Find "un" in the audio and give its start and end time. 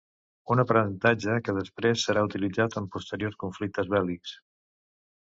0.53-0.61